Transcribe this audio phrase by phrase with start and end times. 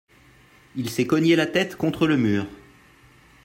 [0.75, 2.47] Il s'est cogné la tête contre le mur.